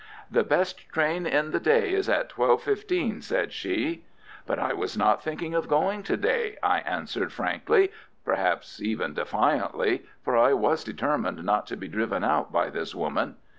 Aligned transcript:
"The 0.31 0.43
best 0.43 0.89
train 0.89 1.27
in 1.27 1.51
the 1.51 1.59
day 1.59 1.93
is 1.93 2.09
at 2.09 2.29
twelve 2.29 2.63
fifteen," 2.63 3.21
said 3.21 3.53
she. 3.53 4.03
"But 4.47 4.57
I 4.57 4.73
was 4.73 4.97
not 4.97 5.21
thinking 5.21 5.53
of 5.53 5.67
going 5.67 6.01
to 6.01 6.17
day," 6.17 6.57
I 6.63 6.79
answered, 6.79 7.31
frankly—perhaps 7.31 8.81
even 8.81 9.13
defiantly, 9.13 10.01
for 10.23 10.35
I 10.35 10.53
was 10.53 10.83
determined 10.83 11.43
not 11.43 11.67
to 11.67 11.77
be 11.77 11.87
driven 11.87 12.23
out 12.23 12.51
by 12.51 12.71
this 12.71 12.95
woman. 12.95 13.35